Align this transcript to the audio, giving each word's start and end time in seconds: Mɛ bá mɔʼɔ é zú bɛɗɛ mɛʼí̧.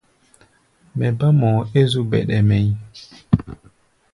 Mɛ 0.97 1.07
bá 1.19 1.27
mɔʼɔ 1.39 1.59
é 1.79 1.81
zú 1.91 2.01
bɛɗɛ 2.11 2.37
mɛʼí̧. 2.49 2.75